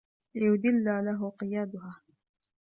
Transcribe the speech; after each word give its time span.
لِيَذِلَّ 0.35 1.05
لَهُ 1.05 1.31
قِيَادُهَا 1.39 2.01